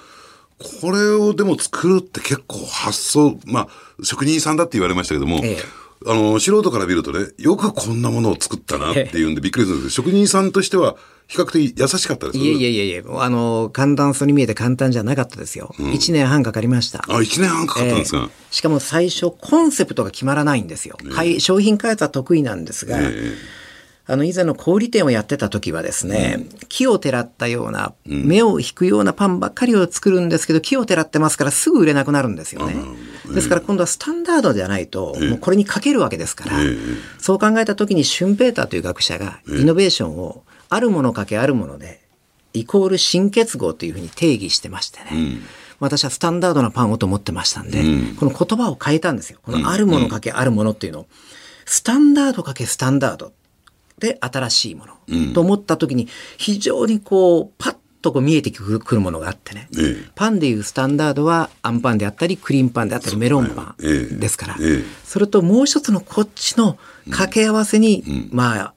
[0.82, 3.68] これをでも作るって結構発想まあ
[4.04, 10.96] 職人さんだって言われましたけども、えーあの、素人から見るとね、よくこんなものを作ったなっていうんでびっくりするんですけど、職人さんとしては、
[11.27, 15.73] 比較的優しかったですいやいやいやいや、あの、簡単そうに見えて簡単じゃなかったですよ。
[15.79, 16.99] うん、1年半かかりました。
[17.07, 20.97] あ、1年半かかったんですか、えー、しかも最初、コンセプトが決まらないんですよ。
[21.03, 23.36] えー、商品開発は得意なんですが、えー
[24.05, 32.75] あの以前の小売店をやってた時はですね、うん、木をてらったような、目を引くようなパンばっかりを作るんですけど、木をてらってますからすぐ売れなくなるんですよね。
[33.33, 36.57] ですから今度はスタンダードじゃないと、もうこれにかけるわけですから、
[37.17, 42.01] そう考えた時にシュンペーターという学者がイノベーションをあるものかけあるもので、
[42.53, 45.09] イコール新結合というふうに定義してましてね。
[45.12, 45.41] うん。
[45.79, 49.39] 私はスタンダードなパンをと思ってましたんで、うん、この言葉を変えたんですよ。
[49.43, 51.07] このあるものかけあるものっていうのを、
[51.65, 53.33] スタンダードかけスタンダード。
[53.99, 56.07] で新しいもの、うん、と思った時に
[56.38, 68.73] 非常にこうパッとこう見えてくるものがあってね、ええ、パンでいうスタンダードはあんパンであったりクリームパンであったりメロンパンですから、え、それともう一つのこっちの掛け合わせに、うん、まあ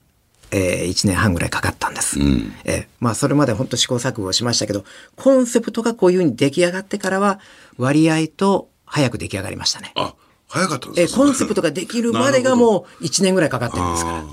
[0.51, 2.19] えー、1年半ぐらいかかったんです。
[2.21, 4.85] うん、えー、まあそれまで本当試行錯誤しましたけど、
[5.17, 7.41] コンセプトがこういうふうに出来上がってからは
[7.79, 9.93] 割合と早く出来上がりましたね。
[9.97, 10.15] あ、
[10.49, 14.25] 早かったですか、えー、コンセプトができるまでがもう1年ぐらいかかってるんですから。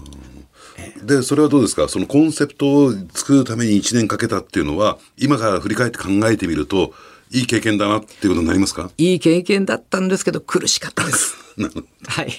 [1.06, 1.88] で、それはどうですか？
[1.89, 6.93] そのコンセプトを作るために1年かけたっていうのは、今から振り返って考えてみると、
[7.32, 8.89] いい経験だなっていうことになりますか？
[8.97, 11.36] いい経験だったんですけど、苦しかったです。
[12.08, 12.32] はい。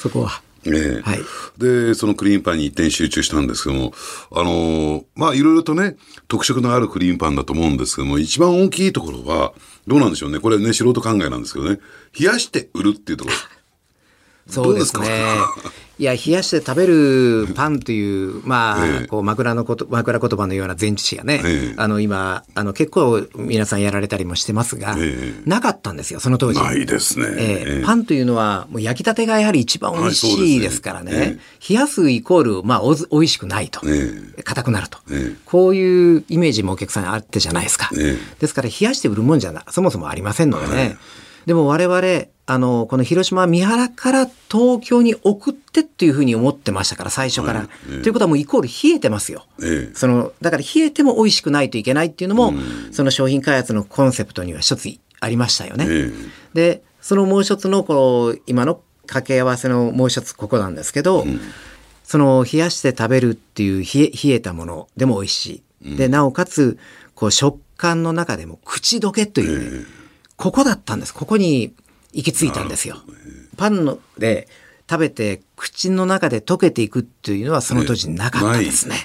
[0.00, 0.42] そこは。
[0.66, 1.20] えはい、
[1.58, 3.92] で、そのクリーンパンに一点集中したんですけども、
[4.30, 5.96] あのー、まあ、いろいろとね、
[6.28, 9.54] 特色のあるクリーンパンだと思うんですけども、一番大きいところは、
[9.86, 10.38] どうなんでしょうね。
[10.38, 11.78] これね、素人考えなんですけどね、
[12.18, 13.36] 冷やして売るっていうところ。
[14.50, 15.06] そうですね。
[16.00, 24.96] いや、冷やして食べるパンという、まあ、ええ、こう枕のこと、枕言葉のような前置詞がね、え、あの、今、あの、結構皆さんやられたりもしてますが、
[25.44, 26.58] なかったんですよ、その当時。
[26.58, 27.26] ないですね。
[27.36, 33.82] えパンというのは、もう焼きたてがやはり一番美味しいですからね、ね冷やすイコール、まあ、お美味しくないと。
[34.42, 34.96] 硬くなると。
[35.44, 37.90] こういうイメージもお客さんあってじゃないですか。
[38.38, 40.96] ですから、冷やして売るもんじゃな、そもそもありませんのでね。
[41.46, 47.68] でも我々、あの、この広島三原から東京に送ってっていうふうに思ってましたから、最初から。
[47.86, 49.46] ということはもうイコール冷えてますよ。
[49.62, 54.88] ええ、その、だから冷えても美味しくないといけないっていうのも、うん、その商品開発のコンセプトには一つ
[55.20, 55.86] ありましたよね。
[55.88, 56.12] え、
[56.54, 61.40] で、そのもう一つの、この、今の掛け合わせのもう一つここなんですけど、うん
[62.10, 65.96] その冷やして食べるっていう冷え冷えたものでも美味しい。
[65.96, 66.76] で、なおかつ、
[67.14, 69.86] こう食感の中でも口どけという、ね、
[70.40, 71.12] ここだったんです。
[71.12, 71.74] ここに
[72.14, 72.96] 行き着いたんですよ。
[73.58, 74.48] パンので
[74.88, 78.96] 食べて口の中で溶けていくっていうのはその当時なかったですね。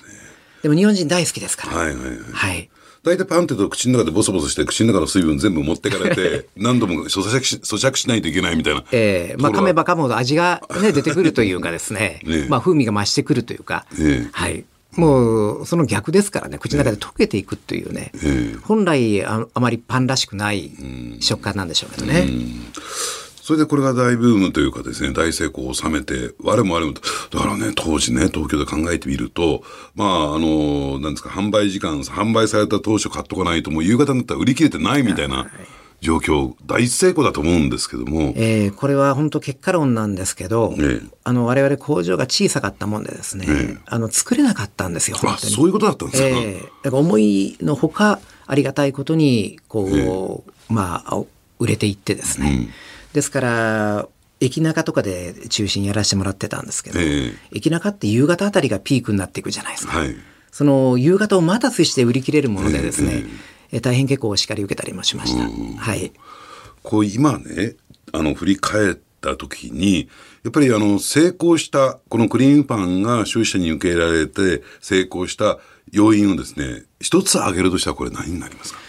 [0.64, 1.78] でも日本人大好きですから。
[1.78, 2.18] はいはいはい。
[2.32, 2.70] はい
[3.04, 8.84] 大体パンってと口の中でボソボソして口の中の水分全部持ってかれて 何度も咀嚼し咀嚼しないといけないみたいな。
[8.92, 14.66] ええー、まあ噛めば噛むほど味がね出てくるというかですね ね、まあ風味が増してくるというか、ね、はい。
[14.96, 16.58] もうその逆ですからね。
[16.58, 20.72] 口の中で溶けていくというね、えー、本来ああまりパンらしくない
[21.20, 22.28] 食感なんでしょうけどね。
[23.46, 27.00] それでこれが大ブームというかですね、大成功を収めて、我も我も、だ
[27.40, 29.62] からね、当時ね、東京で考えてみると、
[29.94, 35.46] まあ、あの、なんですか、販売時間、販売された当初買っとかないと、もう夕方になったら売り切れてないみたいな。
[36.06, 51.24] 状況大成功だと思うんですけども、えー、これは本当結果論なんですけど、えー、あの我々工場が小さかったもんでですね、えー、あの作れなかったんですよあそういうことだったんですか,、えー、だから思いのほかありがたいことにこう、えー、まあ
[51.60, 52.70] 売れていってですね、うん。
[53.14, 54.08] ですから
[54.42, 60.16] 駅中とかで中心やらせてもらってたんですけど、えー、駅中って夕方あたりがピークになっていくじゃないですか、はい、
[60.52, 63.30] その夕方を待たずして売り切れるものでですね、えー、
[63.82, 65.44] 大変結構お叱り受けたりもしました。
[65.82, 66.12] はい、
[66.84, 67.76] こう今ね
[68.12, 70.08] あの振り返った時に
[70.44, 75.58] やっぱりあの成功したこのクリームパンが消費者に受け入れられて成功した
[75.92, 78.80] 要因をですね一つ挙げるとしたらこれ何になりますか？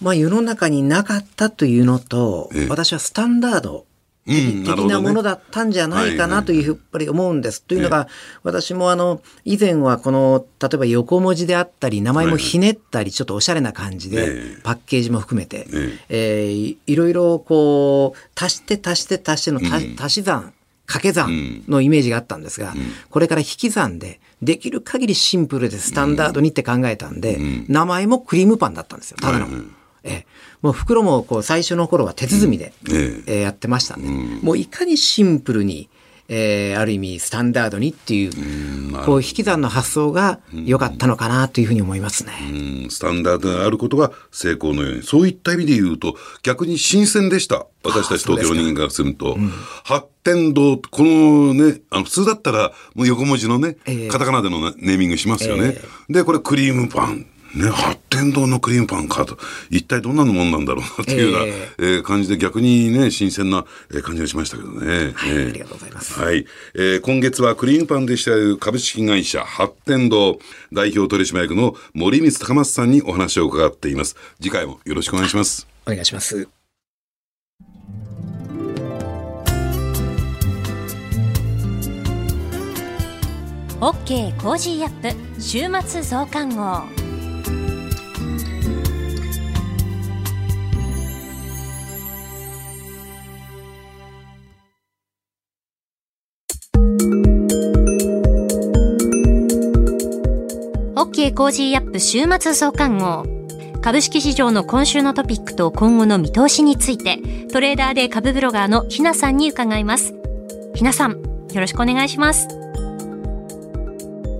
[0.00, 3.86] まあ、世の中になかったというのと、ええ、私はスタンダード
[4.24, 7.62] 的なものだったんじゃないかなというふうに思うんです。
[7.62, 8.06] というのが、
[8.44, 15.66] 私もあの、以前はこの、例えば横文字であったり、名前もひねったり、ちょっとおしゃれな感じで、パッケージも含めて、
[16.08, 19.60] えー、いろいろこう、足して足して足しての
[19.98, 20.52] 足し算、
[20.86, 22.74] 掛け算のイメージがあったんですが、
[23.10, 29.48] これから引き算で、できる限りシンプルでスタンダードにって考えたんで、名前もクリームパンだったんですよ、ただの。
[30.04, 30.24] え
[30.62, 32.94] もう袋もこう最初の頃は手包みで、うん、
[33.26, 35.88] えー、やってましたんで、うん、もういかにシンプルに、
[36.28, 42.32] えー、ある意味スタンダードにっていう、うこう引き算の発想が良かったのかなというふうに思いますね。
[42.90, 47.66] スタンダードであることが成功のように、そういった意味で言うと、逆に新鮮でした。
[47.84, 49.36] 私たち東京の人間からすると。
[49.84, 55.76] 発展堂、このね、あの普通だったら、もう横文字のね、えー、カタカナでのネーミングしますよね。
[55.76, 57.26] えー、で、これクリームパン。
[57.54, 59.36] ね、発展堂のクリームパンかと、
[59.70, 63.64] 一体どんなもんなんだろうなっていうような、えー、えー、感じで逆にね、新鮮な
[64.02, 65.12] 感じがしましたけどね。
[65.14, 66.18] はい、えー、ありがとうございます。
[66.18, 66.46] はい。
[66.74, 70.38] えー、今月はクリームパンで知られる株式会社発展堂
[70.72, 74.16] 代表取締役の森光高松さんにお話を伺っています。
[74.40, 75.66] 次回もよろしくお願いします。
[75.86, 76.48] お願いします。
[83.84, 87.01] OK Cozy up週末増刊号
[101.02, 103.26] OK Cozy up週末増刊号
[103.80, 107.18] 株式市場の今週のトピックと今後の見通しについて
[107.52, 110.14] トレーダーで株ブロガーのひなさんに伺います
[110.76, 112.46] ひなさんよろしくお願いします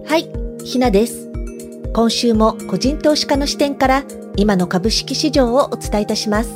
[0.07, 1.33] はい、ひなです。
[1.95, 4.05] 今週も個人投資家の視点から
[4.37, 6.51] 今の株式市場をお伝えいたします。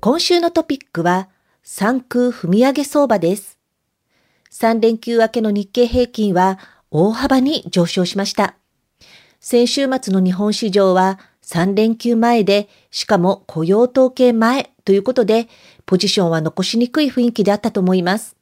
[0.00, 1.28] 今週のトピックは
[1.62, 3.58] 三空踏み上げ相場です。
[4.50, 6.58] 3連休明けの日経平均は
[6.90, 8.56] 大幅に上昇しました。
[9.40, 15.48] 先週末の日本市場は3連休前で、しかも雇用統計前ということで、
[15.86, 18.36] ポジションは残しにくい雰囲気であったと思います。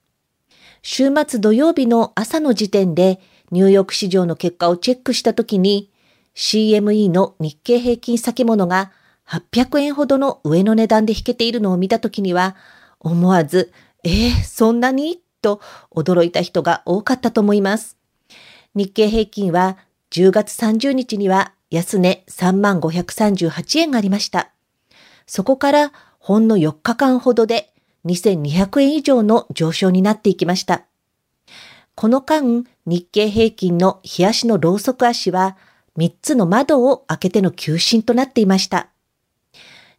[0.83, 3.21] 週末土曜日の朝の時点で、
[3.51, 5.91] ニューヨーク市場の結果をチェックしたときに
[6.35, 8.93] CME の日経平均先物が
[9.29, 12.57] 800円ほどの上の値段で引けているのを見たときには
[13.01, 13.73] 思わず、
[14.05, 15.21] えー、そんなに？
[15.43, 15.61] と
[15.95, 17.97] 驚いた人が多かったと思います。
[18.77, 19.79] 日経平均は
[20.11, 24.51] 10月30日には安値3538円がありました。
[25.27, 27.73] そこからほんの4日間ほどで
[28.05, 30.85] 2200円以上の上昇になっていきました。
[31.95, 35.57] この間、日経平均の冷やしのローソク足は
[35.97, 38.91] 3つの窓を開けての急進となっていました。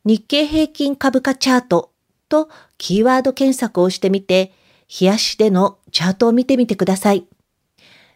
[0.05, 1.91] 日経平均株価チャート
[2.29, 4.53] とキーワード検索をしてみて、
[5.01, 7.25] 冷やしでのチャートを見てみてください。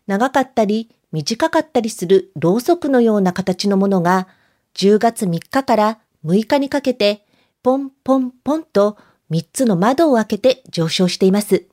[0.07, 4.27] 長かったり短かったりするローソクのような形のものが
[4.75, 7.25] 10月3日から6日にかけて
[7.63, 8.97] ポンポンポンと
[9.29, 11.65] 3つの窓を開けて上昇しています。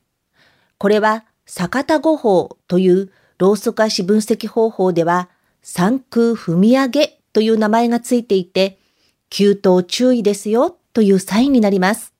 [0.79, 5.31] これは逆田誤報というローソク足分析方法では、
[5.62, 8.79] 三空踏み上げという名前がついていて、
[9.31, 12.12] 急騰注意ですよというサインになります。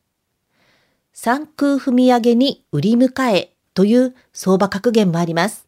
[1.13, 5.68] 三空踏み上げに売り迎えという相場格言もあります。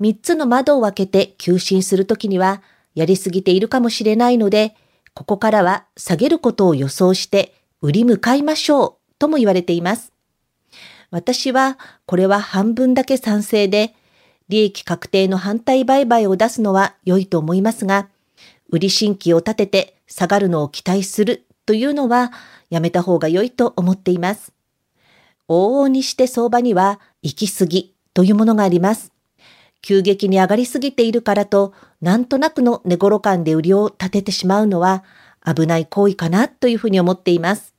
[0.00, 2.62] 三つの窓を開けて急進するときには、
[2.94, 4.74] やりすぎているかもしれないので、
[5.14, 10.12] ここからは下げることを予想して売り向かいましょうとも言われています。
[11.10, 13.94] 私はこれは半分だけ賛成で、
[14.48, 18.08] 利益確定の反対売買を出すのは良いと思いますが、
[18.70, 22.32] 売り新規を立てて下がるのを期待するというのは
[22.70, 24.52] やめた方が良いと思っています。
[25.48, 29.12] 往々にして相場には行き過ぎというものがあります。
[29.82, 35.04] 急激に上がりすぎているからと、なんとなくの寝頃感で売りを立ててしまうのは
[35.44, 37.74] 危ない行為かなというふうに思っています。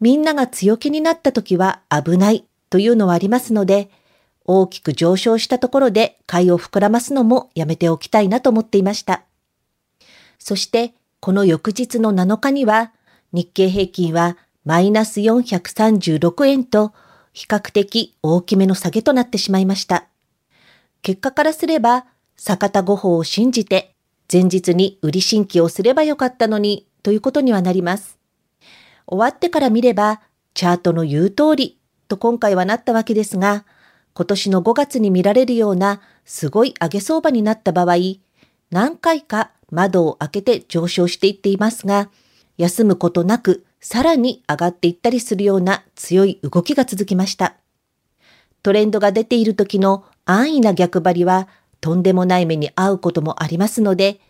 [0.00, 3.90] みんなが強気になった時は危ないというのはありますので、
[4.44, 9.22] 大きく上昇したところで買いを膨らますのもやめておきたいなと思っていました。
[10.38, 12.92] そして、この翌日の7日には、
[13.32, 16.92] 日経平均はマイナス436円と、
[17.32, 20.09] 比較的大きめの下げとなってしまいました。
[21.02, 23.94] 結果からすれば、坂田五法を信じて、
[24.32, 28.18] 前日に売り新規をすればよかったのに、ということにはなります。
[29.06, 30.20] 終わってから見れば、
[30.54, 31.78] チャートの言う通り、
[32.08, 33.64] と今回はなったわけですが、
[34.12, 37.96] 今年の5月に見られるようなすごい上げ相場になった場合、
[38.70, 42.10] 何回か窓を開けて上昇していっていますが、
[42.58, 47.54] 休むことなくさらに上がっていったりするような強い動きが続きました。
[48.62, 51.48] トレンドが出ている時の安易な逆張りは
[51.80, 54.20] とんでもない目に遭うこともありますので、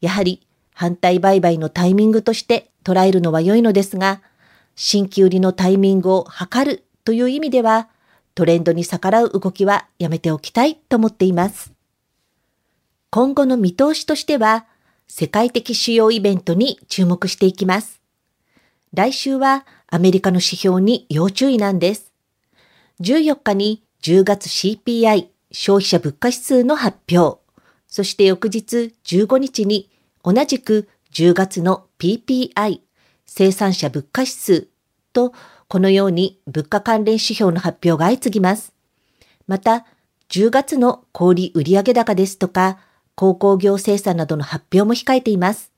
[0.00, 4.22] やはり反対売買のタイミングとして捉えるのは良いのですが、
[4.74, 7.88] 新規売りのタイミングを測るという意味では、
[8.34, 11.72] トレンドに逆らう動きはやめておきたいと思っています。
[13.10, 14.64] 今後の見通しとしては、
[15.08, 18.00] 世界的主要イベントに注目していきます。
[18.94, 22.12] 来週はアメリカの指標に要注意なんです。
[23.00, 27.40] 14日に10月 CPI 消費者物価指数の発表、
[27.88, 29.90] そして翌日15日に
[30.22, 32.80] 同じく10月の PPI
[33.26, 34.68] 生産者物価指数
[35.12, 35.32] と
[35.68, 38.72] このように物価関連指標の発表が相次ぎます。
[39.46, 39.86] また、
[40.28, 42.78] 10月の小売売上高ですとか、
[43.16, 45.72] 鉱工業生産などの発表も控えています。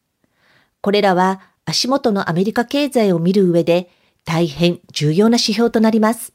[0.81, 3.91] これらは足元のアメリカ経済を見る上で
[4.25, 6.33] 大変重要な指標となります。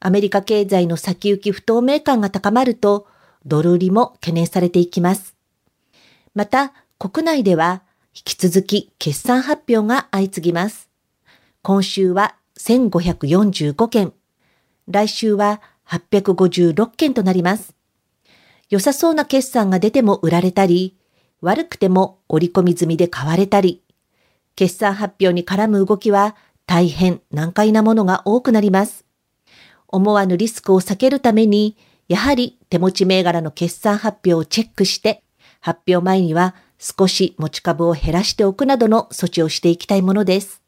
[0.00, 3.06] アメリカ経済の先行き不透明感が高まると、
[3.44, 5.36] ドル売りも懸念されていきます。
[6.34, 7.82] また、国内では
[8.14, 10.88] 引き続き決算発表が相次ぎます。
[11.62, 14.12] 今週は1545件、
[14.88, 17.74] 来週は856件となります。
[18.68, 20.96] 良さそうな決算が出ても売られたり、
[21.40, 23.82] 悪くても折り込み済みで買われたり、
[24.56, 26.34] 決算発表に絡む動きは
[26.66, 29.05] 大変難解なものが多くなります。
[29.96, 31.76] 思わぬリスクを避けるために、
[32.08, 35.22] やはり手持ち銘柄の決算発表をチェックして、
[35.60, 40.62] 発表前には少し持ち株を減らしておくなどの措置をしていきたいものです。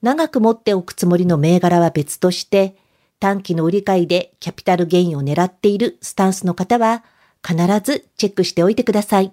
[0.00, 2.76] 長く持っておくつもりの銘柄は別として、
[3.20, 7.04] 短期の売り買いでキャピタルゲインを狙っているスタンスの方は
[7.46, 9.32] 必ずチェックしておいてください。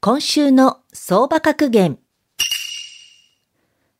[0.00, 1.98] 今週の相場格言。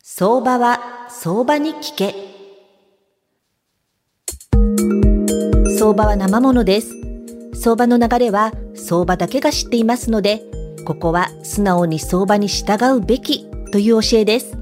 [0.03, 2.38] 相場は相場に聞け。
[5.79, 6.97] 相場は生ものです。
[7.55, 10.43] 相場の流れは相場だけが知っていますので、
[10.85, 14.59] ここは素直に相場に従うべきという教えです。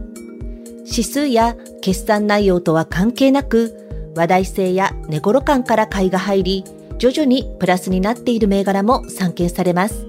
[0.85, 6.65] 指数や決算内容とは関係なく、話題性や寝頃感から買いが入り、
[6.99, 10.07] 徐々にプラスになっている銘柄も散見されます。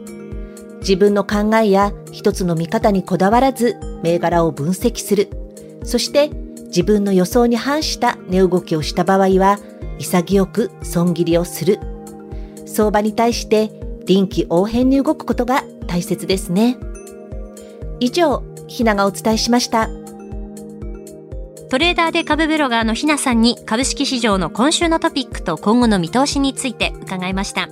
[0.81, 5.29] 自分の考えや一つの見方にこだわらず、銘柄を分析する。
[5.85, 6.31] そして
[6.65, 9.57] 自分の予想に反した値動きをした場合は、
[9.97, 11.79] 潔く損切りをする。
[12.65, 13.71] 相場に対して
[14.05, 16.77] 臨機応変に動くことが大切ですね。
[17.99, 19.89] 以上、ひながお伝えしました。
[21.69, 27.69] トレーダーで株ブロガーのひなさんに株式市場の今週のトピックと今後の見通しについて伺いました。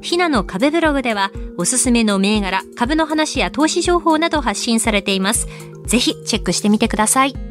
[0.00, 5.48] ひなの株ブログではおすすめの銘柄、株の話や投資情報など発信されています。
[5.86, 7.49] ぜひチェックしてみてください。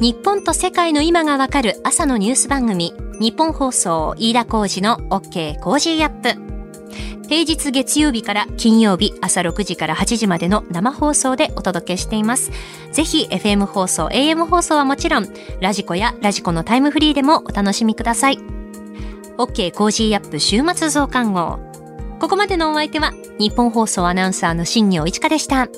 [0.00, 7.28] 日本と世界の今がわかる朝のニュース番組、ニッポン放送飯田浩司の OK Cozy up。
[7.28, 12.50] 平日月曜日から金曜日朝6時から8時までの生放送でお届けしています。
[12.90, 15.28] ぜひ FM 放送、AM 放送はもちろん、
[15.60, 18.38] ラジコやラジコのタイムフリーでもお楽しみください。
[19.38, 21.60] OK Cozy up週末増刊号。
[22.18, 25.68] ここまでのお相手はニッポン放送アナウンサーの新行市佳でした。